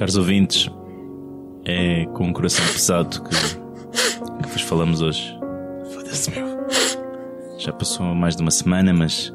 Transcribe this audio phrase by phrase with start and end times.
[0.00, 0.70] Caros ouvintes,
[1.70, 5.38] é com um coração pesado que, que vos falamos hoje.
[5.92, 6.66] Foda-se, meu.
[7.58, 9.32] Já passou mais de uma semana, mas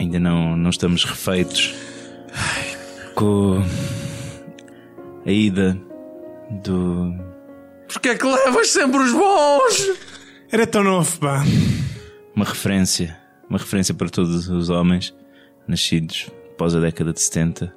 [0.00, 1.74] ainda não, não estamos refeitos
[3.14, 3.62] com
[5.26, 5.78] a ida
[6.62, 7.14] do.
[7.88, 9.98] Porquê é que levas sempre os bons?
[10.50, 11.42] Era tão novo, pá.
[12.34, 13.16] Uma referência,
[13.48, 15.14] uma referência para todos os homens
[15.68, 17.74] nascidos após a década de 70.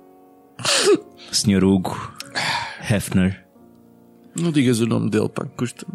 [1.29, 1.63] O Sr.
[1.63, 2.13] Hugo
[2.89, 3.46] Hefner
[4.39, 5.85] Não digas o nome dele, pá, custa.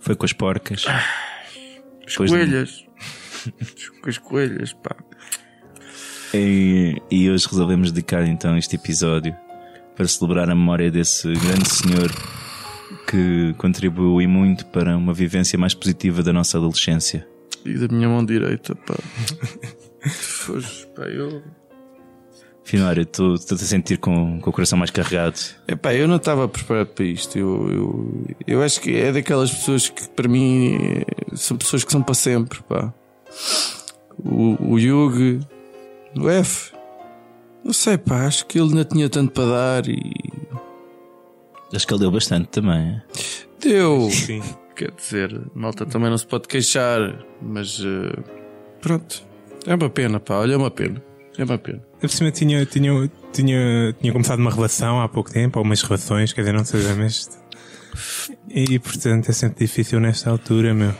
[0.00, 0.84] foi com as porcas.
[0.86, 2.84] As Depois de- coelhas.
[4.02, 4.96] Com as coelhas, pá.
[6.34, 9.34] E, e hoje resolvemos dedicar então este episódio
[9.96, 12.10] para celebrar a memória desse grande senhor
[13.08, 17.26] que contribuiu e muito para uma vivência mais positiva da nossa adolescência.
[17.64, 18.94] E da minha mão direita, pá.
[20.10, 21.42] Foge, pá, eu.
[22.64, 25.38] Finório, estou a sentir com, com o coração mais carregado.
[25.68, 27.38] Epá, eu não estava preparado para isto.
[27.38, 30.78] Eu, eu, eu acho que é daquelas pessoas que, para mim,
[31.34, 32.92] são pessoas que são para sempre, pá.
[34.18, 35.40] O, o Yugi,
[36.18, 36.72] o F.
[37.62, 40.00] Não sei, pá, acho que ele ainda tinha tanto para dar e.
[41.74, 42.78] Acho que ele deu bastante também.
[42.78, 43.02] é?
[43.60, 44.10] Deu!
[44.10, 44.40] Sim.
[44.74, 47.78] Quer dizer, malta também não se pode queixar, mas.
[47.80, 48.22] eh,
[48.80, 49.22] pronto.
[49.66, 51.00] É uma pena, pá, olha, é uma pena.
[51.36, 51.82] É uma pena.
[52.02, 55.82] Eu por cima tinha, tinha, tinha, tinha começado uma relação há pouco tempo, ou umas
[55.82, 57.28] relações, quer dizer, não sei mas.
[58.48, 60.94] E portanto é sempre difícil nesta altura, meu.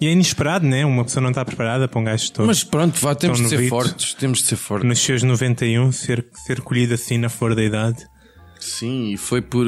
[0.00, 0.84] E é inesperado, né?
[0.84, 2.46] Uma pessoa não está preparada para um gajo todo.
[2.46, 4.14] Mas pronto, vá, temos de ser fortes.
[4.14, 4.88] Temos de ser fortes.
[4.88, 8.04] Nos seus 91, ser, ser colhido assim na flor da idade.
[8.58, 9.64] Sim, e foi por.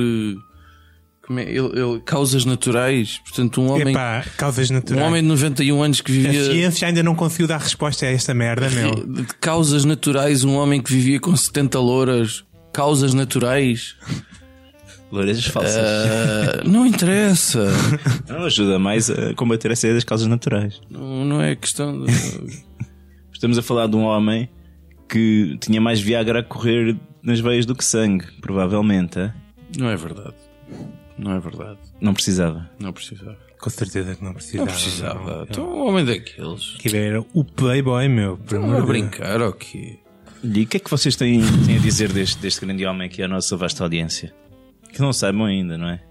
[1.26, 1.42] Como é?
[1.44, 3.18] Ele, ele- causas naturais.
[3.24, 3.94] Portanto, um homem.
[3.94, 5.06] Epá, causas Um naturais.
[5.06, 6.44] homem de 91 anos que A vivia.
[6.44, 8.94] ciência ainda não conseguiu dar resposta a esta merda, meu.
[9.06, 12.44] De causas naturais, um homem que vivia com 70 louras.
[12.72, 13.94] Causas naturais.
[15.12, 15.76] Loiras falsas.
[15.76, 17.68] Ah, não interessa.
[18.28, 20.80] Não ajuda mais a combater essa ideia das causas naturais.
[20.90, 22.12] Não, não é questão de.
[23.32, 24.48] Estamos a falar de um homem
[25.08, 29.18] que tinha mais Viagra a correr nas veias do que sangue, provavelmente.
[29.20, 29.32] é?
[29.78, 30.34] Não é verdade.
[31.16, 31.78] Não é verdade.
[32.00, 32.68] Não precisava.
[32.78, 33.38] Não precisava.
[33.60, 34.66] Com certeza que não precisava.
[34.66, 35.36] Não precisava.
[35.36, 35.42] Não.
[35.44, 36.76] Então, um homem daqueles.
[36.78, 38.38] Que era o Playboy, meu.
[38.50, 38.86] Não a de Deus.
[38.86, 40.00] brincar, ok.
[40.42, 43.22] E o que é que vocês têm, têm a dizer deste, deste grande homem aqui
[43.22, 44.34] à nossa vasta audiência?
[44.92, 46.02] Que não saibam ainda, não é?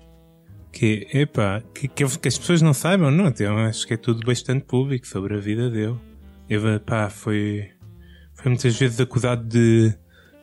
[0.72, 4.26] Que, epá, que, que, que as pessoas não saibam, não, eu acho que é tudo
[4.26, 5.98] bastante público sobre a vida dele.
[6.50, 7.70] Ele, pá, foi,
[8.34, 9.94] foi muitas vezes acusado de,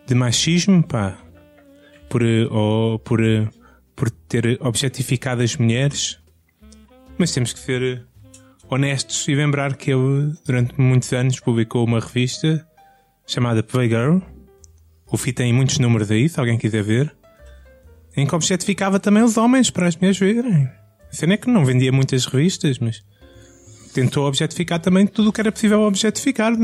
[0.07, 1.19] de machismo, pá,
[2.09, 3.49] por, eh, ou por, eh,
[4.01, 6.19] por ter objetificado as mulheres.
[7.19, 8.03] Mas temos que ser
[8.67, 12.67] honestos e lembrar que ele, durante muitos anos, publicou uma revista
[13.27, 14.21] chamada Playgirl.
[15.07, 17.15] O FI tem muitos números aí, se alguém quiser ver
[18.17, 20.65] em que objetificava também os homens para as mulheres verem.
[20.65, 23.03] A cena é que não vendia muitas revistas, mas
[23.93, 26.55] tentou objetificar também tudo o que era possível objetificar.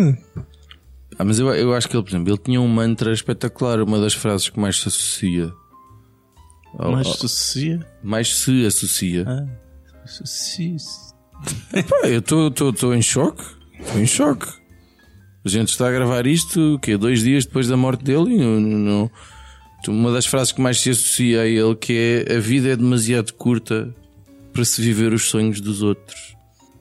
[1.19, 4.01] Ah, mas eu, eu acho que ele, por exemplo, ele tinha um mantra espetacular, uma
[4.01, 5.53] das frases que mais se associa.
[6.79, 7.81] Ao- Mas ao- associa.
[8.03, 9.25] mais se associa.
[9.27, 9.47] Ah,
[10.05, 10.77] associa.
[11.89, 13.43] Pá, eu estou em choque.
[13.81, 14.47] Estou em choque.
[15.45, 16.97] A gente está a gravar isto, o quê?
[16.97, 19.11] Dois dias depois da morte dele e não, não- não-
[19.89, 23.33] Uma das frases que mais se associa a ele que é a vida é demasiado
[23.35, 23.95] curta
[24.53, 26.35] para se viver os sonhos dos outros.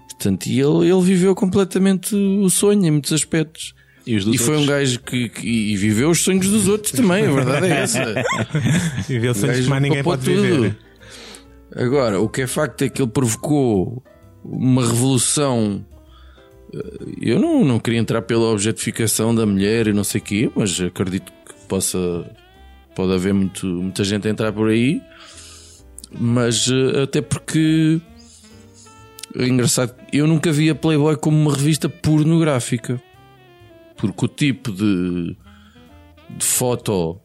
[0.10, 3.76] Portanto, e ele, ele viveu completamente o sonho em muitos aspectos.
[4.06, 7.32] E, E foi um gajo que, que- e viveu os sonhos dos outros também, a
[7.32, 8.04] verdade é essa.
[8.04, 10.78] O sonhos que mais ninguém pode viver.
[11.76, 14.04] Agora, o que é facto é que ele provocou
[14.44, 15.84] uma revolução.
[16.74, 16.80] eh,
[17.22, 20.80] Eu não, não queria entrar pela objetificação da mulher e não sei o quê, mas
[20.80, 21.98] acredito que possa.
[22.96, 25.02] Pode haver muito, muita gente a entrar por aí,
[26.18, 28.00] mas eh, até porque.
[29.38, 33.02] É engraçado, eu nunca vi a Playboy como uma revista pornográfica.
[33.98, 35.36] Porque o tipo de,
[36.30, 37.20] de foto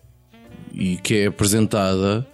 [0.72, 2.26] e que é apresentada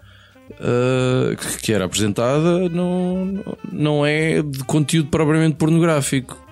[0.51, 3.43] uh, que era apresentada não,
[3.73, 6.45] não é de conteúdo propriamente pornográfico.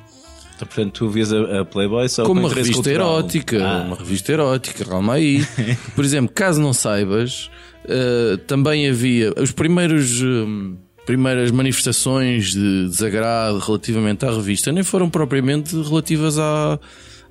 [0.56, 3.18] Então, portanto, tu vias a, a Playboy só como com uma revista cultural.
[3.18, 5.44] erótica, Ah, uma revista erótica, calma aí.
[5.96, 7.50] Por exemplo, caso não saibas,
[7.88, 15.10] eh, também havia os primeiros hum, primeiras manifestações de desagrado relativamente à revista nem foram
[15.10, 16.78] propriamente relativas à-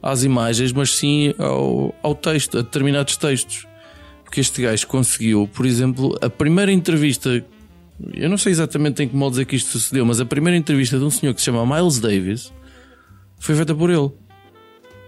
[0.03, 3.65] às imagens, mas sim ao, ao texto, a determinados textos.
[4.25, 7.43] Porque este gajo conseguiu, por exemplo, a primeira entrevista.
[8.13, 10.97] Eu não sei exatamente em que modos é que isto sucedeu, mas a primeira entrevista
[10.99, 12.51] de um senhor que se chama Miles Davis
[13.39, 14.11] foi feita por ele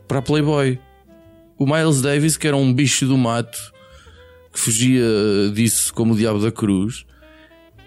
[0.08, 0.80] para a Playboy.
[1.58, 3.74] O Miles Davis, que era um bicho do mato
[4.54, 5.04] que fugia
[5.54, 7.06] disso como o diabo da cruz,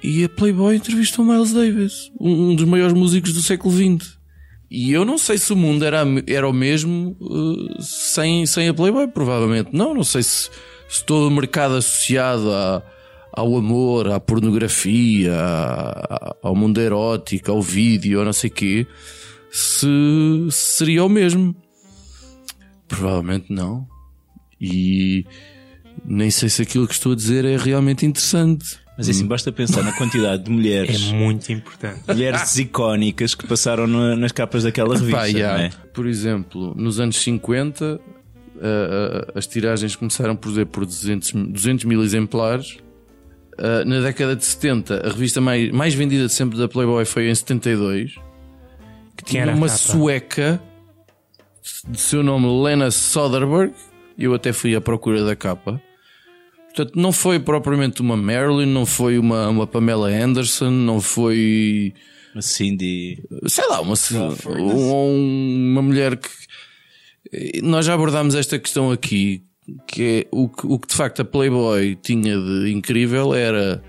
[0.03, 4.18] e a Playboy entrevistou o Miles Davis, um, dos maiores músicos do século XX.
[4.71, 8.75] E eu não sei se o mundo era, era o mesmo eh, sem, sem a
[8.75, 9.95] Playboy, provavelmente não.
[9.95, 10.51] Não sei se,
[10.89, 12.83] se todo o mercado associado a-
[13.33, 18.87] ao amor, à pornografia, à- ao mundo erótico, ao vídeo, não sei quê,
[19.51, 19.87] se
[20.51, 21.55] seria o mesmo.
[22.87, 23.87] Provavelmente não.
[24.61, 25.25] E
[26.05, 28.79] nem sei se aquilo que estou a dizer é realmente interessante.
[28.99, 32.01] Mas assim, basta pensar na quantidade de mulheres, É muito importante.
[32.09, 35.17] mulheres icónicas que passaram na- nas capas daquela revista.
[35.17, 35.57] Pá, yeah.
[35.59, 35.71] não é?
[35.95, 38.01] Por exemplo, nos anos 50,
[38.61, 42.79] ah, ah, as tiragens começaram por dizer por 200, mil- 200 mil exemplares.
[43.57, 47.29] Ah, na década de 70, a revista mais, mais vendida de sempre da Playboy foi
[47.31, 48.17] em 72,
[49.17, 49.79] que tinha a uma capa?
[49.79, 50.61] sueca
[51.89, 53.73] de seu nome Lena Soderbergh.
[54.19, 55.81] Eu até fui à procura da capa.
[56.79, 61.93] Portanto, não foi propriamente uma Marilyn, não foi uma, uma Pamela Anderson, não foi
[62.33, 63.21] Uma Cindy.
[63.49, 63.95] sei lá, uma,
[64.47, 66.29] um- uma mulher que
[67.63, 69.43] nós já abordámos esta questão aqui,
[69.89, 73.83] que é o que, o que de facto a Playboy tinha de incrível era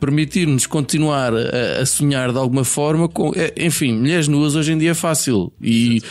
[0.00, 4.78] permitir-nos continuar a, a sonhar de alguma forma com, é, enfim, mulheres nuas hoje em
[4.78, 6.02] dia é fácil e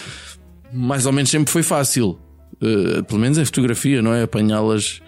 [0.72, 2.18] mais ou menos sempre foi fácil,
[2.62, 4.24] Eh, pelo menos em fotografia, não é?
[4.24, 5.02] Apanhá-las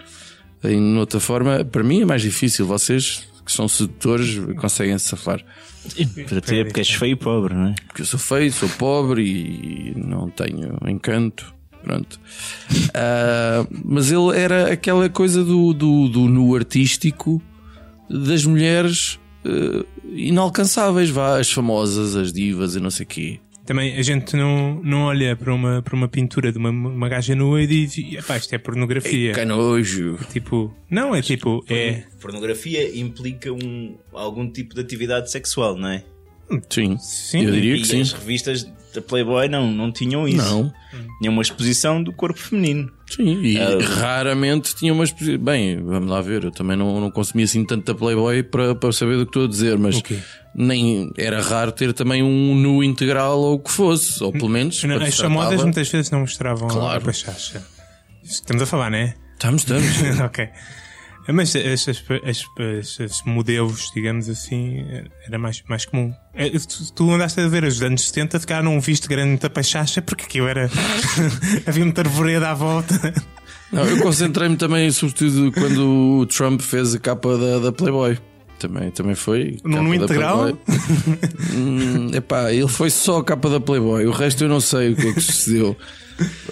[0.64, 2.66] em outra forma, para mim é mais difícil.
[2.66, 5.44] Vocês que são sedutores conseguem se safar.
[6.28, 7.76] Para ti é porque és feio e pobre, não é?
[7.86, 11.54] porque eu sou feio, sou pobre e não tenho encanto.
[11.84, 12.20] Pronto.
[12.98, 17.42] Ah, mas ele era aquela coisa do, do, do nu artístico
[18.10, 23.40] das mulheres eh, inalcançáveis, vá, as famosas, as divas e não sei o quê.
[23.66, 27.36] Também a gente não, não olha para uma, para uma pintura de uma, uma gaja
[27.36, 29.34] nua e diz: "Epá, isto é pornografia.
[29.34, 30.20] Que nojo.
[30.32, 32.04] Tipo, não, é tipo, é.
[32.22, 36.04] Pornografia implica um, algum tipo de atividade sexual, não é?
[36.70, 38.02] Sim, Sim, eu diria E que sim.
[38.02, 38.64] as revistas
[38.94, 40.38] da Playboy não, não tinham isso.
[40.38, 40.72] Não.
[41.20, 42.92] Tinham uma exposição do corpo feminino.
[43.10, 45.12] Sim, e Ah, raramente tinha umas.
[45.12, 49.16] Bem, vamos lá ver, eu também não, não consumia assim tanta Playboy para, para saber
[49.18, 50.20] do que estou a dizer, mas O quê?
[50.56, 54.84] nem era raro ter também um nu integral ou o que fosse, ou pelo menos.
[54.84, 56.98] Não, as tratava- muitas vezes não mostravam Claro.
[56.98, 57.64] a pachacha.
[58.24, 59.14] Estamos a falar, não é?
[59.34, 59.86] Estamos, estamos.
[60.22, 60.50] ok.
[61.34, 62.46] Mas as, as, as,
[62.80, 64.86] as- as modelos, digamos assim,
[65.28, 66.14] era mais, mais comum.
[66.34, 70.02] É, Tu, tu andaste a ver os anos 70 ficaram um visto grande da pachacha
[70.02, 70.70] porque aquilo era.
[71.66, 73.14] Havia muita arvoreda à volta.
[73.72, 78.18] Não, eu concentrei-me também, sobretudo, quando o Trump fez a capa da, da Playboy.
[78.60, 79.58] Também, também foi.
[79.64, 80.58] No- no integral?
[81.54, 84.06] Hum, epá, ele foi só a capa da Playboy.
[84.06, 85.76] O resto eu não sei o que é que sucedeu.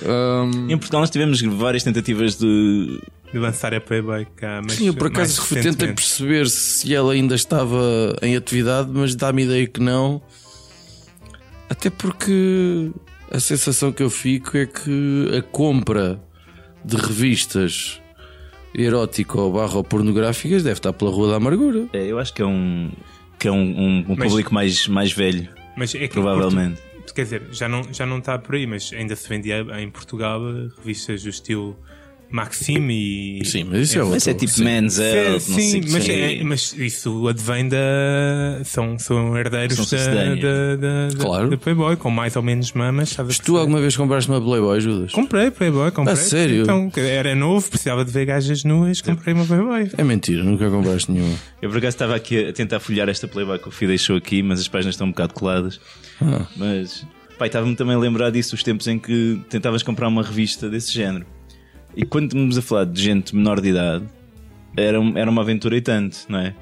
[0.03, 2.99] Hum, Em Portugal nós tivemos várias tentativas de.
[3.33, 4.61] De lançar a Playboy cá.
[4.63, 9.43] Mas sim, eu por acaso tentei perceber se ela ainda estava em atividade, mas dá-me
[9.43, 10.21] ideia que não.
[11.69, 12.91] Até porque
[13.31, 16.21] a sensação que eu fico é que a compra
[16.85, 17.99] de revistas
[18.75, 21.87] erótico ou barra ou pornográficas deve estar pela Rua da Amargura.
[21.93, 22.91] É, eu acho que é um.
[23.39, 26.79] que é um, um- um Mas- público mais, mais velho, Mas é que provavelmente.
[27.15, 30.41] Quer dizer, já não, já não está por aí, mas ainda se vendia em Portugal
[30.77, 31.77] revistas do estilo
[32.33, 33.45] Maxime e.
[33.45, 34.13] Sim, mas isso é, outro.
[34.15, 34.63] Mas é tipo Sim.
[34.63, 37.77] Men's É, Health, não sei sim, que mas, é- mas isso advém da.
[38.65, 41.49] São, são herdeiros São da, da, da, da- Claro.
[41.51, 43.15] da Playboy, com mais ou menos mamas.
[43.15, 45.11] Mas tu alguma vez compraste uma Playboy, Judas?
[45.11, 46.13] Comprei Playboy, comprei.
[46.13, 46.63] A sério?
[46.63, 49.91] Então, era novo, precisava de ver gajas nuas, comprei uma Playboy.
[49.95, 51.35] É mentira, nunca compraste nenhuma.
[51.61, 54.41] Eu por acaso estava aqui a tentar folhear esta Playboy que o Fih deixou aqui,
[54.41, 55.79] mas as páginas estão um bocado coladas.
[56.19, 56.47] Ah.
[56.55, 57.05] Mas,
[57.37, 60.91] pai, estava-me também a lembrar disso, os tempos em que tentavas comprar uma revista desse
[60.91, 61.27] género.
[61.95, 64.05] E quando estamos a falar de gente menor de idade,
[64.75, 66.55] era, era uma aventura e tanto, não é?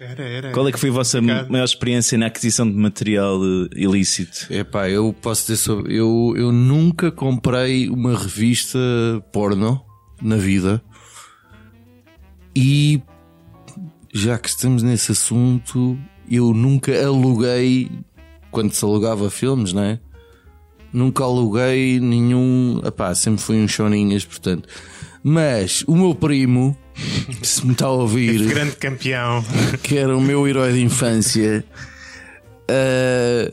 [0.00, 0.50] Era, era.
[0.50, 1.50] Qual é que foi a vossa Complicado.
[1.50, 4.52] maior experiência na aquisição de material eh, ilícito?
[4.52, 5.94] Epá, eu posso dizer sobre.
[5.94, 8.78] Eu, eu nunca comprei uma revista
[9.32, 9.80] porno
[10.20, 10.82] na vida.
[12.54, 13.00] E
[14.12, 15.96] já que estamos nesse assunto,
[16.28, 17.88] eu nunca aluguei
[18.50, 20.00] quando se alugava filmes, não é?
[20.92, 22.80] Nunca aluguei nenhum.
[22.84, 24.68] Epá, sempre fui um choninhas, portanto.
[25.24, 26.76] Mas o meu primo,
[27.42, 29.44] se me está a ouvir, Grande campeão.
[29.82, 31.64] que era o meu herói de infância,
[32.68, 33.50] ah,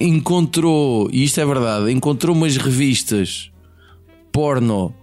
[0.00, 3.50] encontrou, e isto é verdade, encontrou umas revistas
[4.32, 4.94] porno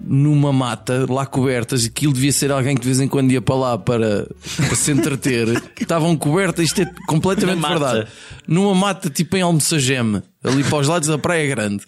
[0.00, 1.84] numa mata lá cobertas.
[1.84, 4.90] Aquilo devia ser alguém que de vez em quando ia para lá para, para se
[4.90, 5.48] entreter.
[5.80, 7.78] Estavam cobertas, isto é completamente Na mata.
[7.78, 8.10] verdade.
[8.46, 11.84] Numa mata tipo em Almoçageme, ali para os lados da Praia Grande.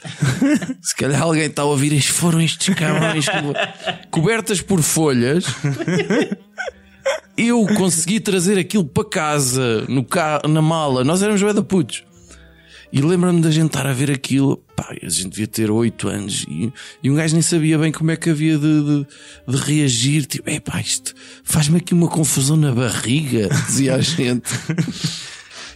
[0.83, 5.45] Se calhar alguém está a ouvir, estes foram estes cabrões co- cobertas por folhas.
[7.37, 11.03] Eu consegui trazer aquilo para casa, no carro, na mala.
[11.05, 12.05] Nós éramos da putos.
[12.93, 14.59] E lembro-me da gente estar a ver aquilo.
[14.77, 16.47] Pá, a gente devia ter 8 anos.
[16.49, 19.07] E, e um gajo nem sabia bem como é que havia de, de,
[19.49, 20.27] de reagir.
[20.27, 24.49] Tipo, é pá, isto faz-me aqui uma confusão na barriga, dizia a gente.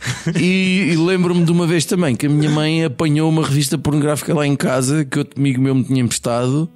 [0.38, 4.34] E, e lembro-me de uma vez também que a minha mãe apanhou uma revista pornográfica
[4.34, 6.70] lá em casa que outro amigo meu me tinha emprestado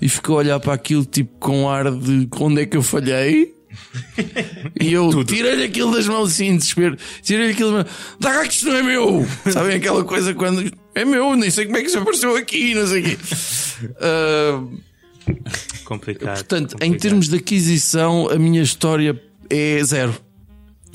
[0.00, 3.54] e ficou a olhar para aquilo tipo com ar de onde é que eu falhei.
[4.80, 6.96] E eu tirei-lhe aquilo das mãos assim, em desespero.
[7.22, 7.96] Tirei-lhe aquilo das mãos.
[8.18, 9.26] Dá cá que isto não é meu!
[9.52, 12.86] Sabem aquela coisa quando é meu, nem sei como é que isso apareceu aqui, não
[12.86, 13.18] sei o quê.
[14.00, 14.62] Ah,
[15.84, 16.34] Complicado.
[16.34, 17.00] portanto, em complicado.
[17.00, 20.14] termos de aquisição, a minha história é zero.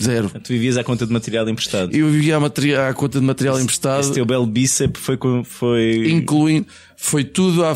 [0.01, 0.29] Zero.
[0.29, 1.95] Tu vivias à conta de material emprestado.
[1.95, 4.01] Eu vivia à, à conta de material emprestado.
[4.01, 5.17] Esse teu belo bíceps foi.
[5.43, 6.11] foi...
[6.11, 7.75] incluindo foi tudo à-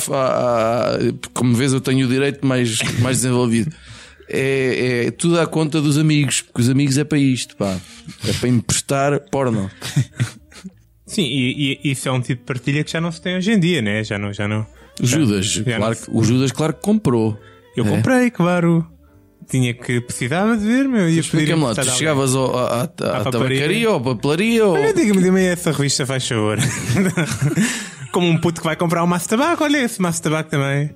[1.34, 3.74] como vês eu tenho o direito mais, mais desenvolvido
[4.30, 7.78] é, é tudo à conta dos amigos porque os amigos é para isto pá
[8.26, 9.70] é para emprestar porno
[11.06, 13.52] Sim, e, e isso é um tipo de partilha que já não se tem hoje
[13.52, 14.04] em dia, né?
[14.04, 14.34] Já não.
[14.34, 14.66] Já não
[15.02, 17.38] o Judas já claro não- que, o Judas claro que comprou
[17.76, 17.90] Eu É.
[17.90, 18.86] comprei, claro.
[19.50, 20.02] Tinha que.
[20.02, 21.02] Precisava de ver, meu.
[21.02, 23.32] Ia pedir explica-me lá tu chegavas ao, à, à, à papelaria.
[23.32, 24.74] tabacaria ou à papelaria ou...
[24.74, 26.58] Olha, diga-me, diga-me essa revista, faz favor.
[28.12, 30.50] Como um puto que vai comprar um maço de tabaco, olha esse maço de tabaco
[30.50, 30.90] também.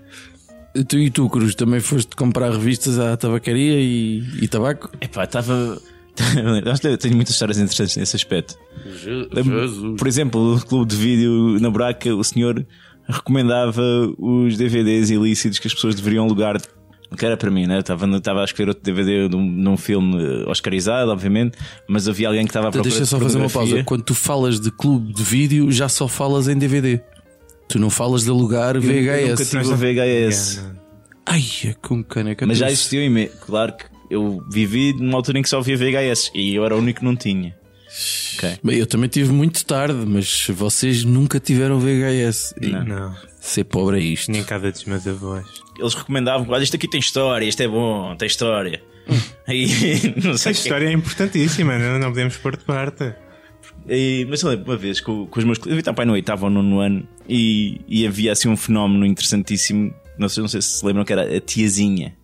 [0.88, 5.80] tu e tu Cruz também foste comprar revistas à tabacaria e, e tabaco Epá, estava.
[7.00, 8.56] Tenho muitas histórias interessantes nesse aspecto.
[9.32, 12.66] Lembro- Por exemplo, o clube de vídeo na Buraca, o senhor
[13.08, 13.82] recomendava
[14.18, 16.58] os DVDs ilícitos que as pessoas deveriam alugar.
[17.18, 17.80] Que era para mim, né?
[17.80, 22.46] Estava, estava a escolher outro DVD num, num filme eh, oscarizado, obviamente, mas havia alguém
[22.46, 22.90] que estava a procurar.
[22.90, 23.84] Deixa só fazer uma pausa.
[23.84, 27.02] Quando tu falas de clube de vídeo, já só falas em DVD.
[27.68, 28.94] Tu não falas de alugar Eu nunca
[29.36, 29.50] VHS.
[29.50, 30.66] tive VHS.
[31.26, 32.46] Ai, é com caneca.
[32.46, 33.30] Mas já existiu em mim.
[33.46, 36.80] Claro que eu vivi numa altura em que só havia VHS e eu era o
[36.80, 37.56] único que não tinha.
[38.36, 38.58] Ok.
[38.64, 42.54] Bem, eu também tive muito tarde, mas vocês nunca tiveram VHS.
[42.62, 42.86] E Não.
[42.86, 44.32] Não, Ser pobre é isto.
[44.32, 45.48] nem em casa dos meus avós.
[45.80, 48.84] Eles recomendavam: olha, isto aqui tem história, isto é bom, tem história.
[49.48, 49.68] Aí,
[50.24, 53.16] não sei A história é importantíssima, não, não podemos pôr de parte.
[53.90, 56.14] E, mas eu lembro uma vez com, com os meus colegas, eu estava pai no
[56.14, 59.92] oitavo ou nono ano e, e havia assim um fenómeno interessantíssimo.
[60.20, 62.16] Não sei, não sei se se lembram que era a tiazinha.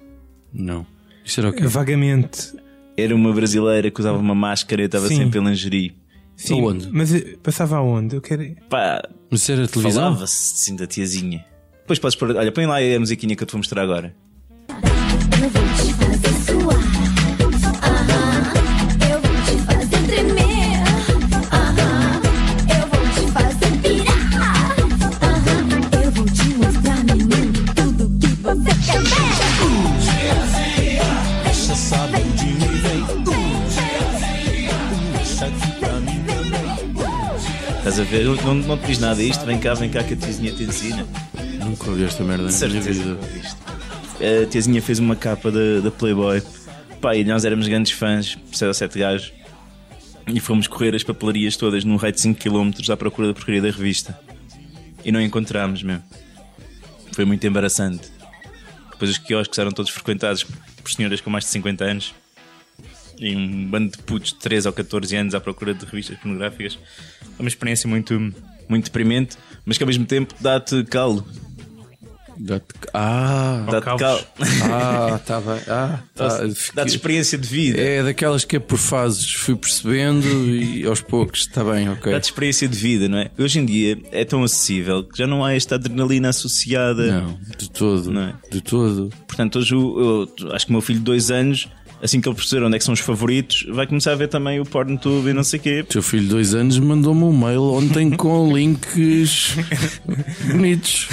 [0.53, 0.85] Não.
[1.25, 1.65] Isto era o quê?
[1.65, 2.53] Vagamente.
[2.95, 5.15] Era uma brasileira que usava uma máscara e estava Sim.
[5.15, 5.96] sempre em lingerie.
[6.37, 6.87] Sim, Aonde?
[6.93, 8.15] mas eh, passava aonde?
[8.15, 8.55] Eu quero.
[8.69, 10.03] Pá, Mas era televisão?
[10.03, 11.43] falava-se assim da tiazinha.
[11.81, 14.15] Depois podes pôr, olha, põe lá a musiquinha que eu te vou mostrar agora.
[37.97, 38.25] Estás a ver?
[38.25, 40.61] Não, não, não te diz nada isto, vem cá, vem cá que a tiazinha te
[40.61, 41.03] ensina.
[41.65, 43.17] Nunca ouvi esta merda na minha vida.
[44.21, 46.43] A tiazinha fez uma capa da, da Playboy.
[47.01, 49.33] Pá, e nós éramos grandes fãs, 6 ou 7 gajos.
[50.27, 53.71] E fomos correr as papelarias todas num raio de 5km à procura da porcaria da
[53.71, 54.15] revista.
[55.03, 55.99] E não encontramos, meu.
[57.13, 58.11] Foi muito embaraçante.
[58.91, 62.13] Depois os quiosques eram todos frequentados por senhoras com mais de 50 anos.
[63.19, 66.77] E um bando de putos de 13 ou 14 anos à procura de revistas pornográficas.
[67.37, 68.13] É uma experiência muito,
[68.69, 71.25] muito deprimente, mas que ao mesmo tempo dá-te calo.
[72.39, 74.01] Dá-te- Ah, Dá-te calvos.
[74.01, 74.21] calo.
[74.71, 75.59] ah, tá bem.
[75.67, 76.27] Ah, tá.
[76.75, 77.81] Dá-te experiência de vida.
[77.81, 79.33] É daquelas que é por fases.
[79.33, 81.39] Fui percebendo e aos poucos.
[81.41, 82.11] Está bem, ok.
[82.11, 83.31] Dá-te experiência de vida, não é?
[83.39, 87.21] Hoje em dia é tão acessível que já não há esta adrenalina associada.
[87.21, 88.11] Não, de todo.
[88.11, 88.35] Não é?
[88.51, 89.09] De todo.
[89.27, 91.67] Portanto, hoje o- eu, acho que o meu filho de dois anos,
[92.01, 94.59] assim que ele perceber onde é que são os favoritos, vai começar a ver também
[94.59, 95.79] o PornTube e não sei o quê.
[95.81, 99.55] O teu filho de dois anos mandou-me um mail ontem com links
[100.45, 101.07] bonitos.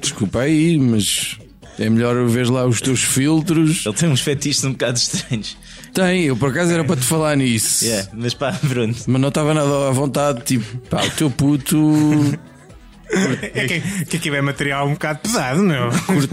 [0.00, 1.36] Desculpa aí, mas
[1.78, 3.86] É melhor ver lá os teus filtros.
[3.86, 5.56] Ele tem uns fetiches um bocado estranhos.
[5.94, 7.84] Tem, eu por acaso era para te falar nisso.
[7.84, 8.98] Yeah, mas pá, pronto.
[9.06, 11.76] Mas não estava nada à vontade, tipo, pá, o teu puto
[13.54, 15.90] É que, que aqui é material um bocado pesado, não?
[15.90, 16.28] curte,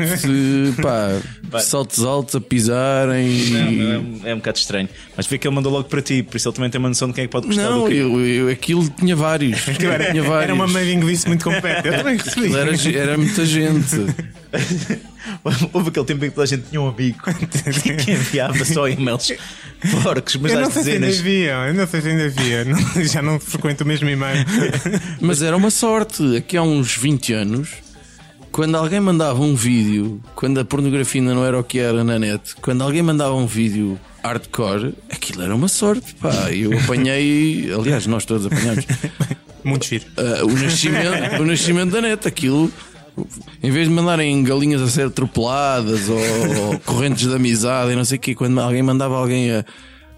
[0.82, 3.27] pá, saltos altos a pisarem.
[3.50, 4.89] Não, e- não, é, um- é um bocado estranho.
[5.15, 7.08] Mas vê que ele mandou logo para ti, por isso ele também tem uma noção
[7.08, 7.96] de quem é que pode gostar Não, do quê.
[7.96, 9.67] eu, eu- aquilo tinha vários.
[9.70, 10.44] Aquilo era, tinha vários.
[10.44, 11.88] era uma mailing list muito completa.
[11.88, 12.48] Eu também recebi.
[12.48, 13.96] Aquilo era, era muita gente.
[15.74, 17.17] Houve aquele tempo em que toda a gente tinha um amigo
[18.03, 19.32] que enviava só e-mails
[20.03, 21.20] porcos, mas Eu não às sei se ainda dezenas.
[21.20, 22.65] havia, eu não sei se ainda havia.
[22.65, 24.46] Não- já não frequento o mesmo e-mail.
[25.22, 26.38] Mas era uma sorte.
[26.38, 27.70] Aqui há uns 20 anos,
[28.51, 32.17] quando alguém mandava um vídeo, quando a pornografia ainda não era o que era na
[32.17, 36.15] net, quando alguém mandava um vídeo hardcore, aquilo era uma sorte.
[36.15, 38.86] Pá, eu apanhei, aliás, nós todos apanhamos
[39.63, 40.05] Muito giro.
[40.17, 42.27] ah, o, nascimento, o nascimento da net.
[42.27, 42.72] Aquilo,
[43.63, 48.05] em vez de mandarem galinhas a ser atropeladas ou, ou correntes de amizade e não
[48.05, 49.65] sei o quê, quando alguém mandava alguém a,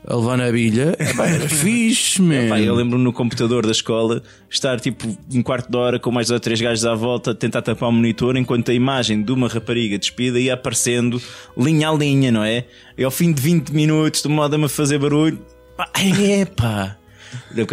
[0.06, 2.50] a levar na bilha, epá, era fixe, man.
[2.50, 6.28] Pá, eu lembro-me no computador da escola estar tipo um quarto de hora com mais
[6.28, 9.32] dois ou três gajos à volta a tentar tapar o monitor enquanto a imagem de
[9.32, 11.22] uma rapariga despida ia aparecendo
[11.58, 12.66] linha a linha, não é?
[12.98, 15.40] E ao fim de 20 minutos de modo a me fazer barulho,
[15.76, 16.98] pá, é pá,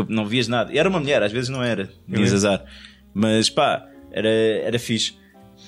[0.08, 0.76] não vias nada.
[0.76, 2.36] Era uma mulher, às vezes não era, tinhas lembro.
[2.36, 2.64] azar,
[3.14, 5.16] mas pá, era, era fixe.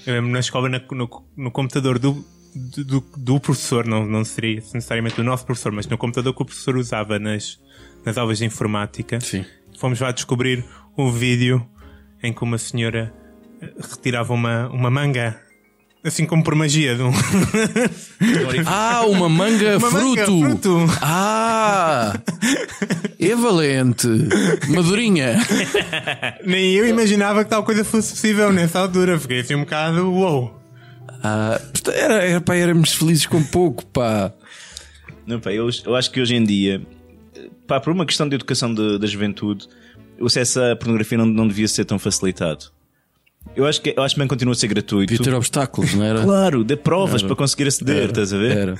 [0.07, 2.25] Eu lembro na escola, na- no, no computador do,
[2.55, 6.45] do, do- professor, não, não seria necessariamente do nosso professor, mas no computador que o
[6.45, 7.61] professor usava nas,
[8.05, 9.45] nas aulas de informática, Sim.
[9.79, 10.65] fomos lá descobrir
[10.97, 11.67] um vídeo
[12.23, 13.13] em que uma senhora
[13.61, 15.41] eh, retirava uma, uma manga,
[16.07, 17.13] assim como por magia de um.
[18.67, 20.33] Ah, uma manga Uma fruto.
[20.33, 20.79] manga, fruto.
[21.03, 22.19] Ah,
[23.21, 24.09] é valente.
[24.69, 25.37] Madurinha.
[26.45, 29.19] Nem eu imaginava que tal coisa fosse possível nessa altura.
[29.19, 30.61] Fiquei assim um bocado, uou.
[31.23, 31.61] Ah,
[31.93, 34.33] era, era, pá, éramos felizes com pouco, pá.
[35.27, 36.81] Não, pá, eu, eu acho que hoje em dia,
[37.67, 39.67] pá, por uma questão de educação de- da juventude,
[40.21, 42.67] o acesso à pornografia não, não devia ser tão facilitado.
[43.55, 45.11] Eu acho que, eu acho que também continua a ser gratuito.
[45.13, 46.23] Devia ter obstáculos, não era?
[46.23, 48.57] Claro, dê provas para conseguir aceder, estás a ver?
[48.57, 48.75] Era.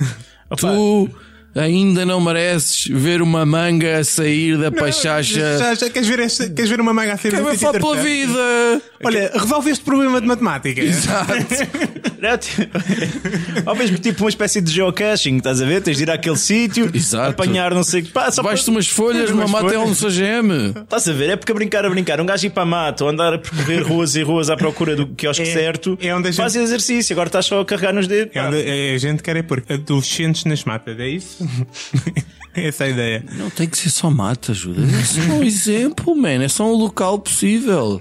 [0.49, 1.09] Opa, Tu
[1.55, 5.57] ainda não mereces ver uma manga a sair da pachacha.
[5.57, 7.95] Já, já queres, ver esta- queres ver uma manga a ser Quer ver foto pela
[7.97, 8.81] vida?
[9.03, 10.81] Olha, resolve este problema de matemática.
[10.81, 11.33] Exato.
[13.65, 15.81] Ao mesmo tipo uma espécie de geocaching, estás a ver?
[15.81, 16.91] Tens de ir àquele sítio,
[17.27, 18.07] apanhar não sei o que.
[18.09, 18.31] De para...
[18.67, 20.73] umas folhas, uma mata é um CGM.
[20.81, 21.29] Estás a ver?
[21.29, 22.19] É porque a brincar, a brincar.
[22.19, 24.95] Um gajo ir para a mata ou andar a percorrer ruas e ruas à procura
[24.95, 25.97] do quiosque É- certo.
[26.01, 28.35] é onde a gente- Faz exercício, agora estás só a carregar nos dedos.
[28.35, 28.57] É onde
[28.95, 31.46] a gente quer é pôr adolescentes nas matas, é isso?
[32.53, 33.25] Essa é a ideia.
[33.37, 34.81] Não tem que ser só mata, ajuda.
[34.81, 36.43] É só um exemplo, man.
[36.43, 37.99] É só um local possível.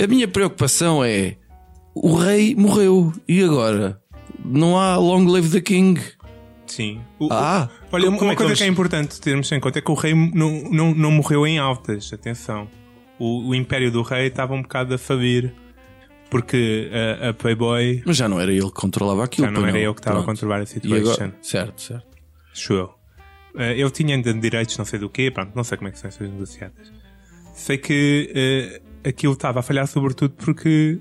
[0.00, 1.36] A minha preocupação é:
[1.94, 3.12] o rei morreu.
[3.26, 4.00] E agora?
[4.44, 6.00] Não há Long Live the King.
[6.66, 7.00] Sim.
[7.18, 9.78] O- Ah, o- olha, uma é que coisa vamos- que é importante termos em conta
[9.78, 12.12] é que o rei não, não, não morreu em altas.
[12.12, 12.68] Atenção.
[13.18, 15.52] O, o império do rei estava um bocado a falir.
[16.30, 16.90] Porque
[17.22, 19.46] a, a Playboy mas já não era ele que controlava aquilo.
[19.46, 20.64] já não era eu que estava a controlar a
[21.00, 21.34] agora?
[21.40, 22.06] Certo, certo.
[22.58, 22.94] Acho eu.
[23.56, 25.98] Eh, ele tinha ainda direitos, não sei do quê, pronto, não sei como é que
[25.98, 26.92] são essas negociadas.
[27.54, 30.98] Sei que eh, aquilo estava a falhar sobretudo porque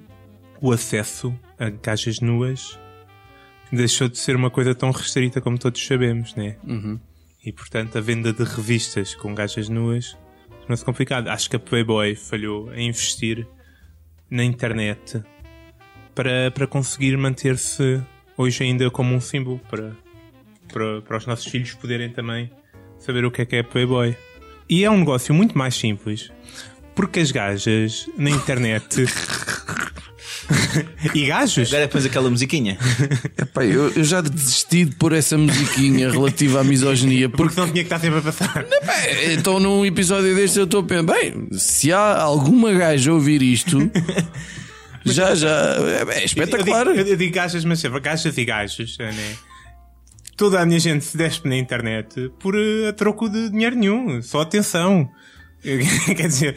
[0.62, 2.80] o acesso a gajas nuas
[3.72, 6.58] deixou de ser uma coisa tão restrita como todos sabemos, né?
[6.64, 7.00] Uhum.
[7.44, 10.18] E portanto a venda de revistas com gajas nuas
[10.62, 11.28] tornou-se complicado.
[11.30, 13.48] Acho que a Playboy falhou em investir
[14.30, 15.24] na internet
[16.14, 18.02] para, para conseguir manter-se
[18.38, 19.96] hoje ainda como um símbolo para,
[20.72, 22.52] para, para os nossos filhos poderem também
[23.00, 24.16] saber o que é que é Playboy.
[24.70, 26.32] E é um negócio muito mais simples
[26.98, 29.06] porque as gajas na internet
[31.14, 32.76] e gajos Agora é depois aquela musiquinha.
[33.38, 37.68] Epá, eu, eu já desisti de pôr essa musiquinha relativa à misoginia porque porque não
[37.68, 38.66] tinha que estar sempre a passar.
[39.06, 43.14] É, Então, num episódio deste, eu estou a pensar: bem, se há alguma gaja a
[43.14, 43.78] ouvir isto,
[45.06, 45.76] já, já.
[46.10, 46.88] É, é espetacular.
[46.88, 49.14] Eu digo, eu digo gajas, mas sempre gajas e gajos, né?
[50.38, 54.22] Toda a minha gente se despe na internet por eh, a troco de dinheiro nenhum.
[54.22, 55.10] Só atenção.
[55.64, 56.56] Quer dizer,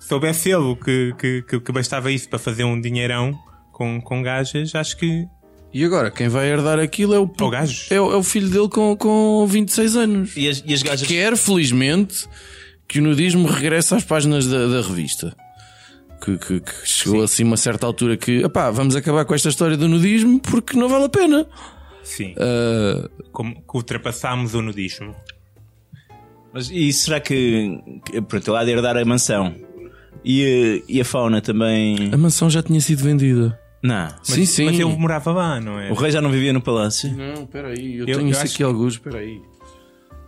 [0.00, 3.38] se soubesse ele que, que, que, que bastava isso para fazer um dinheirão
[3.72, 5.24] com, com gajas, acho que.
[5.72, 7.30] E agora, quem vai herdar aquilo é o,
[7.90, 10.36] é, o- é o filho dele com, com 26 anos.
[10.36, 11.06] E as, e as gajas.
[11.08, 12.26] Quer, felizmente,
[12.88, 15.34] que o nudismo regresse às páginas da, da revista.
[16.22, 19.76] Que, que- que chegou assim uma certa altura que, epá, vamos acabar com esta história
[19.76, 21.46] do nudismo porque não vale a pena.
[22.02, 22.34] Sim.
[22.38, 25.14] Ah, Como que ultrapassámos o nudismo.
[26.52, 27.78] Mas e será que.
[28.04, 29.54] que- Pronto, ele há de herdar a mansão.
[30.24, 32.10] E, a- e a fauna também.
[32.12, 33.58] a mansão já tinha sido vendida.
[33.82, 34.08] Não.
[34.22, 34.64] sim, sim.
[34.66, 35.90] Mas ele morava lá, não é?
[35.90, 37.10] O rei já não vivia no palácio?
[37.16, 39.40] Não, peraí, eu, Eu- tenho eu isso acho aqui alguns, peraí.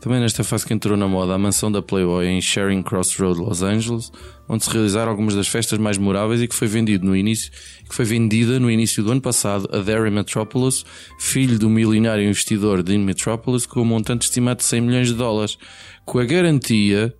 [0.04, 3.40] Também nesta fase que entrou na moda, a mansão da Playboy em Charing Cross Road,
[3.40, 4.12] Los Angeles,
[4.46, 7.50] onde se realizaram algumas das festas mais memoráveis e que foi vendido no início,
[7.88, 10.84] que foi vendida no início do ano passado a Darren Metropolis,
[11.18, 15.56] filho do milionário investidor Dean Metropolis, com um montante estimado de 100 milhões de dólares,
[16.04, 17.14] com a garantia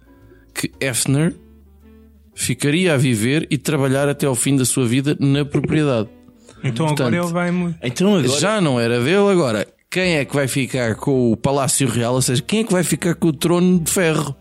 [0.54, 1.34] que Hefner
[2.34, 6.10] ficaria a viver e trabalhar até ao fim da sua vida na propriedade.
[6.62, 7.78] Então agora Portanto, ele vai muito.
[7.82, 8.38] Então agora.
[8.38, 12.14] Já não era dele, agora quem é que vai ficar com o Palácio Real?
[12.14, 14.34] Ou seja, quem é que vai ficar com o trono de ferro?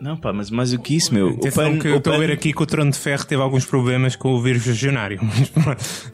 [0.00, 1.30] Não, pá, mas mais do que isso, meu.
[1.30, 3.42] O pano, que eu o estou a ver aqui que o Trono de Ferro teve
[3.42, 5.18] alguns problemas com o vírus legionário.
[5.66, 6.10] Mas.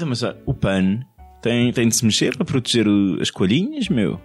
[0.00, 1.04] Não, mas ó, o pano
[1.42, 4.18] tem, tem de se mexer para proteger o- as coelhinhas, meu.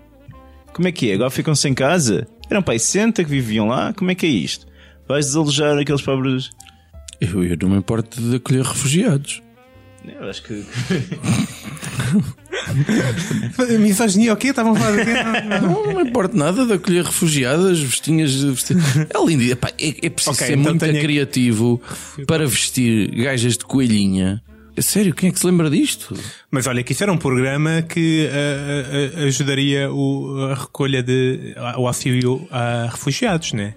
[0.74, 1.16] Como é que é?
[1.16, 2.26] Agora ficam sem casa?
[2.50, 3.92] Eram pai 60 que viviam lá?
[3.94, 4.66] Como é que é isto?
[5.08, 6.50] Vais desalojar aqueles pobres.
[7.20, 9.42] Eu, eu não me importo de acolher refugiados.
[10.08, 10.64] Eu acho que.
[13.80, 14.50] Misoginia, o quê?
[14.50, 15.14] Estavam a falar quê?
[15.62, 16.04] Não, não.
[16.04, 18.34] Me importa nada de acolher refugiadas, vestinhas.
[18.42, 18.74] Vesti...
[18.74, 19.44] É lindo.
[19.44, 21.82] Epá, é, é preciso Ok, ser então muito tenho- criativo
[22.28, 24.42] para vestir gajas de coelhinha.
[24.76, 26.18] É sério, quem é que se lembra disto?
[26.50, 31.54] Mas olha, que isso era um programa que ah, ah, ajudaria o, a recolha de.
[31.78, 33.76] o auxílio a refugiados, né?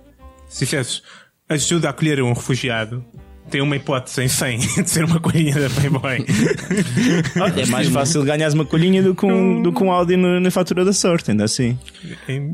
[0.48, 1.02] Se dissesses
[1.48, 3.04] ajuda a acolher um refugiado,
[3.50, 6.24] tem uma hipótese em 100 de ser uma coelhinha da Playboy.
[7.56, 10.50] É mais fácil ganhares uma colhinha do que um, do que um Audi no- na
[10.50, 11.78] fatura da sorte, ainda assim.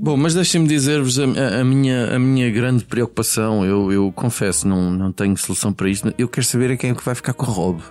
[0.01, 1.25] Bom, mas deixem-me dizer-vos a,
[1.61, 3.65] a- minha, a minha grande preocupação.
[3.65, 6.13] Eu, eu confesso, não, não tenho solução para isto.
[6.19, 7.83] Eu quero saber a quem é que vai ficar com o Rob.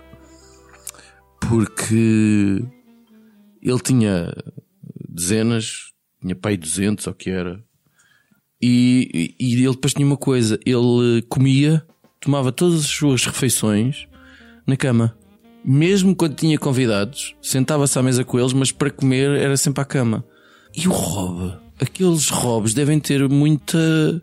[1.39, 2.63] Porque
[3.61, 4.33] ele tinha
[5.09, 7.59] dezenas, tinha pai 200 ou o que era.
[8.61, 11.83] E, e ele depois tinha uma coisa: ele comia,
[12.21, 14.07] tomava todas as suas refeições
[14.65, 15.17] na cama.
[15.65, 19.85] Mesmo quando tinha convidados, sentava-se à mesa com eles, mas para comer era sempre à
[19.85, 20.23] cama.
[20.75, 21.53] E o Rob?
[21.79, 24.21] Aqueles Robs devem ter muita,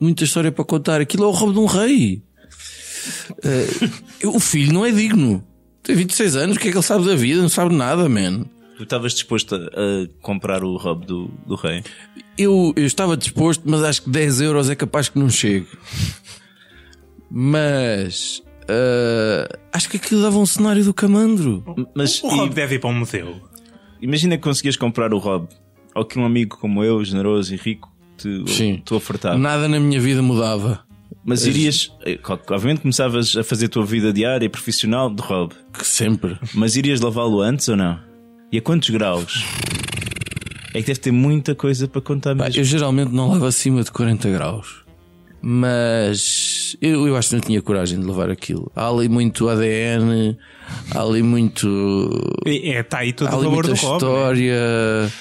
[0.00, 1.00] muita história para contar.
[1.00, 2.22] Aquilo é o Rob de um rei.
[3.42, 5.44] Eh, o filho não é digno.
[5.82, 7.42] Tem 26 anos, o que é que ele sabe da vida?
[7.42, 8.46] Não sabe nada, man.
[8.76, 11.84] Tu estavas disposto a, a comprar o Rob do, do rei?
[12.38, 15.68] Eu, eu estava disposto, mas acho que 10 euros é capaz que não chegue.
[17.36, 21.64] Mas eh, acho que aquilo dava um cenário do camandro.
[21.92, 23.40] Mas O e- Rob deve ir para um museu.
[24.00, 25.48] imagina que conseguias comprar o Rob.
[25.96, 28.80] Ou que um amigo como eu, generoso e rico, te, Sim.
[28.84, 29.36] te ofertava.
[29.36, 30.84] Nada na minha vida mudava.
[31.24, 31.92] Mas irias.
[32.06, 32.18] eh,
[32.50, 35.52] Obviamente começavas a fazer a tua vida diária e profissional de Rob.
[35.72, 36.38] Que sempre.
[36.54, 37.98] Mas irias lavá-lo antes ou não?
[38.52, 39.44] E a quantos graus?
[40.72, 42.60] É que deve ter muita coisa para contar Pá, mesmo.
[42.60, 44.84] eu geralmente não lavo acima de 40 graus.
[45.40, 48.70] Mas eu, eu acho que não tinha coragem de levar aquilo.
[48.74, 50.36] Há ali muito ADN,
[50.94, 52.10] há ali muito.
[52.46, 53.90] É, está aí todo Há o ali valor muita do Rob.
[53.90, 53.96] né?
[53.96, 55.12] história.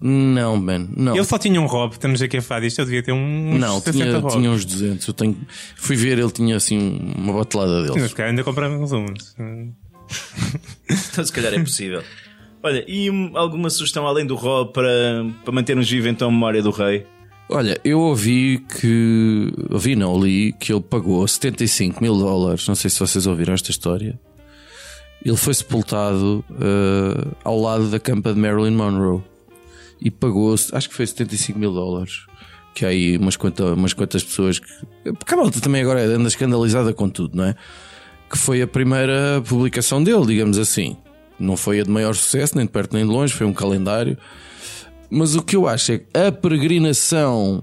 [0.00, 1.14] Não, man, não.
[1.14, 3.80] Ele só tinha um Rob, estamos aqui a falar disto, eu devia ter uns Não,
[3.80, 5.06] 60 tinha, tinha uns 200.
[5.08, 5.36] Eu tenho,
[5.76, 8.08] fui ver, ele tinha assim uma batelada Mas deles.
[8.10, 9.34] se calhar ainda compramos uns.
[11.10, 12.02] Então se calhar é possível.
[12.62, 14.88] Olha, e alguma sugestão além do Rob para,
[15.44, 17.06] para mantermos vivo então a memória do rei?
[17.48, 19.52] Olha, eu ouvi que.
[19.70, 22.66] Ouvi, não, li que ele pagou 75 mil dólares.
[22.66, 24.18] Não sei se vocês ouviram esta história.
[25.24, 29.22] Ele foi sepultado eh, ao lado da campa de Marilyn Monroe
[30.00, 32.26] e pagou, acho que foi 75 mil dólares.
[32.74, 34.68] Que há aí umas quantas, umas quantas pessoas que.
[35.12, 37.54] Porque a malta também agora anda escandalizada com tudo, não é?
[38.30, 40.96] Que foi a primeira publicação dele, digamos assim.
[41.38, 44.16] Não foi a de maior sucesso, nem de perto nem de longe, foi um calendário.
[45.14, 47.62] Mas o que eu acho é que a peregrinação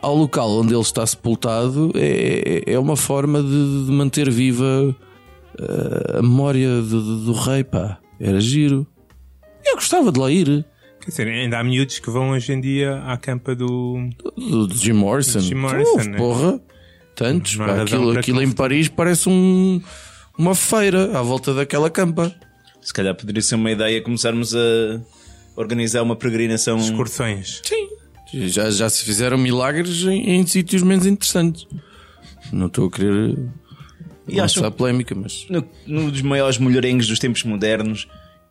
[0.00, 4.94] ao local onde ele está sepultado é, é uma forma de, de manter viva
[5.58, 7.98] eh, a memória do, do- do rei, pá.
[8.20, 8.86] Era giro.
[9.64, 10.64] Eu gostava de lá ir.
[11.00, 14.08] Quer dizer, ainda há miúdos que vão hoje em dia à campa do.
[14.36, 15.40] Do, do Jim Morrison.
[15.40, 16.18] Jim Morrison, Então, né?
[16.18, 16.60] porra.
[17.14, 17.82] Tantos, pá.
[17.82, 19.80] Aquilo, aquilo em Paris parece um,
[20.36, 22.32] uma feira à volta daquela campa.
[22.80, 25.00] Se calhar poderia ser uma ideia começarmos a
[25.60, 26.78] organizar uma peregrinação.
[26.78, 27.60] excursões.
[27.64, 27.88] Sim.
[28.48, 31.66] Já, já se fizeram milagres em, em sítios menos interessantes.
[32.52, 33.38] Não estou a querer
[34.28, 35.46] E acham- lançar polémica, mas.
[35.48, 38.06] No, num dos maiores mulherengos dos tempos modernos.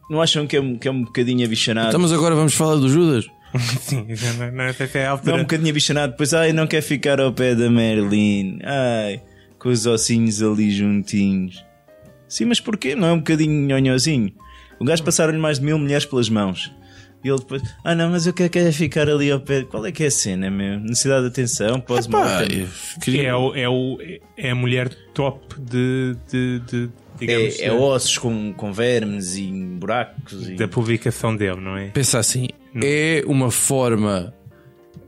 [0.10, 1.90] Não acham que é, um- que é um bocadinho abichanado?
[1.90, 3.26] Então, mas agora vamos falar do Judas.
[3.82, 5.36] Sim, já não, não, até que é a Não, altura.
[5.36, 6.12] um bocadinho abichanado.
[6.14, 8.60] Depois, ai, não quer ficar ao pé da Merlin.
[8.64, 9.22] Ai,
[9.60, 11.64] com os ossinhos ali juntinhos.
[12.28, 12.96] Sim, mas porquê?
[12.96, 14.32] Não é um bocadinho nhonhozinho?
[14.80, 16.72] O gajo passaram-lhe mais de mil mulheres pelas mãos.
[17.28, 19.64] E ele depois, ah não, mas eu quero, quero ficar ali ao pé.
[19.64, 20.80] Qual é que é a cena, meu?
[20.80, 21.80] Necessidade de atenção?
[21.82, 22.68] Pós Pá, mortem eu
[23.02, 23.98] queria- É, o, é, o,
[24.38, 29.52] é a mulher top de, de, de, digamos, é, é ossos com, com vermes e
[29.52, 30.48] buracos.
[30.50, 30.56] E...
[30.56, 31.88] da publicação dele, não é?
[31.90, 32.48] Pensa assim,
[32.82, 34.34] é uma forma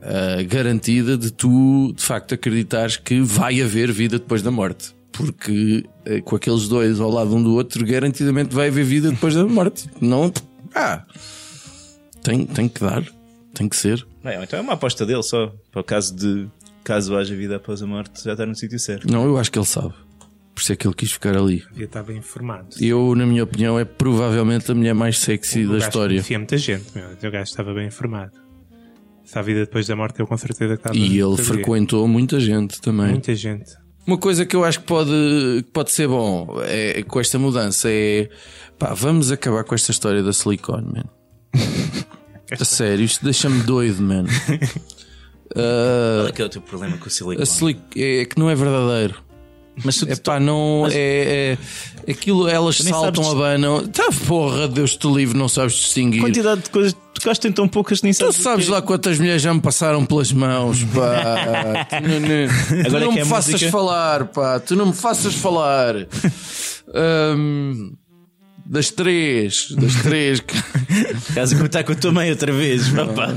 [0.02, 4.94] ah, garantida de tu, de facto, acreditares que vai haver vida depois da morte.
[5.12, 9.34] Porque eh, com aqueles dois ao lado um do outro, garantidamente vai haver vida depois
[9.34, 9.90] da morte.
[10.00, 10.32] Não.
[10.74, 11.04] Ah!
[12.22, 13.04] Tem, tem que dar.
[13.54, 14.06] Tem que ser.
[14.22, 15.52] Bem, então é uma aposta dele só.
[15.70, 16.48] Para o caso de.
[16.82, 19.10] Caso haja vida após a morte, já está no sítio certo.
[19.10, 19.92] Não, eu acho que ele sabe.
[20.54, 21.62] Por isso é que ele quis ficar ali.
[21.76, 22.68] Estar bem informado.
[22.80, 26.16] Eu, na minha opinião, é provavelmente a mulher mais sexy O da história.
[26.16, 27.06] Conhecia muita gente, meu.
[27.10, 28.32] O gajo estava bem informado.
[29.24, 30.96] Se há vida depois da morte, eu com certeza que estava.
[30.96, 31.44] E ele sabia.
[31.44, 33.10] frequentou muita gente também.
[33.10, 33.70] Muita gente.
[34.06, 35.10] Uma coisa que eu acho que pode,
[35.64, 38.28] que pode ser bom é, com esta mudança é
[38.78, 41.04] pá, vamos acabar com esta história da silicone, man.
[42.58, 44.24] A sério, isto deixa-me doido, man.
[45.52, 47.46] Qual é que é o teu problema com o A silicone?
[47.46, 49.16] silic é que não é verdadeiro.
[49.84, 51.56] Mas tu, É pá, não é,
[52.06, 53.86] é aquilo, elas nem saltam, sabes- abanam.
[53.88, 56.20] Tá, porra, Deus te livre, não sabes distinguir.
[56.20, 58.38] quantidade de coisas que gastam tão poucas nem Tu sabes.
[58.38, 61.86] o sabes lá quantas mulheres já me passaram pelas mãos, pá.
[61.98, 63.70] Tu não, não- tu não que me é faças música.
[63.70, 64.60] falar, pá.
[64.60, 65.94] Tu não me faças falar.
[68.70, 70.40] das três, das três.
[71.34, 72.88] Caso que está com a tua mãe outra vez.
[72.88, 73.34] Papá.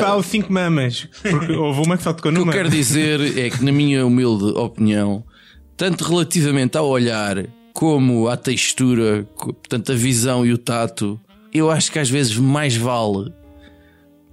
[0.00, 1.08] Falo cinco mamas.
[1.22, 2.52] Porque houve uma que só tocou O que eu numa.
[2.52, 5.24] quero dizer é que, na minha humilde opinião,
[5.76, 11.18] tanto relativamente ao olhar como à textura, co- portanto, a visão e o tato,
[11.54, 13.32] eu acho que às vezes mais vale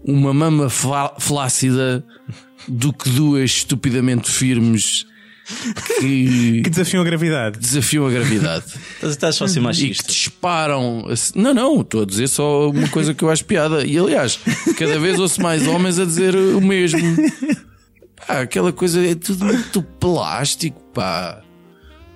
[0.04, 2.04] uma mama flácida
[2.68, 5.06] do que duas estupidamente firmes
[6.00, 7.60] que Que desafiam a gravidade.
[7.60, 10.08] desafiam a gravidade Estás estás só a ser e que machista.
[10.12, 11.06] disparam.
[11.10, 13.86] assim- Não, não, estou a dizer só uma coisa que eu acho piada.
[13.86, 14.40] E aliás,
[14.78, 17.00] cada vez ouço mais homens a dizer o mesmo.
[18.28, 21.42] Pá, aquela coisa é tudo muito plástico, pá.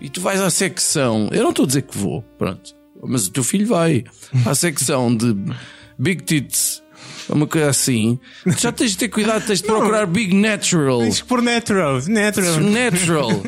[0.02, 1.30] E tu vais à secção.
[1.32, 2.74] Eu não estou a dizer que vou, pronto.
[3.04, 4.04] Mas o teu filho vai
[4.46, 5.36] à secção de
[5.98, 6.82] Big Tits.
[7.30, 11.00] Uma coisa assim, Tu já tens de ter cuidado, tens de procurar Big Natural.
[11.00, 12.02] Tens que pôr natural.
[12.08, 12.60] Natural.
[12.60, 13.44] Natural.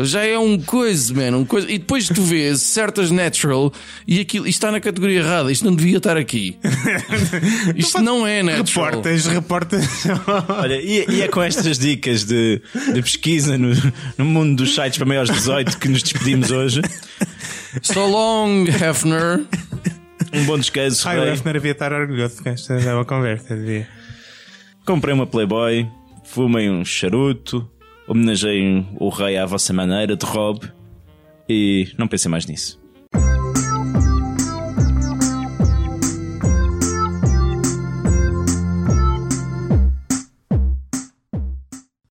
[0.00, 1.36] Já é um coisa, man.
[1.36, 1.70] Um coisa.
[1.70, 3.72] E depois tu vês certas natural
[4.08, 5.52] e aquilo isto está na categoria errada.
[5.52, 6.56] Isto não devia estar aqui.
[7.76, 8.86] Isto não é natural.
[8.86, 9.84] Reportas, reportas.
[10.48, 12.60] Olha, e, e é com estas dicas de,
[12.92, 13.70] de pesquisa no,
[14.18, 16.82] no mundo dos sites para maiores de 18 que nos despedimos hoje.
[17.82, 19.44] So long, Hefner.
[20.34, 21.08] Um bom descanso.
[21.08, 21.24] Ai, o.
[21.24, 23.56] Hefner devia estar orgulhoso com esta nova conversa.
[23.56, 23.88] Devia.
[24.84, 25.88] Comprei uma Playboy,
[26.24, 27.68] fumei um charuto,
[28.06, 30.60] homenageiem o rei à vossa maneira de Rob
[31.48, 32.83] e não pensem mais nisso.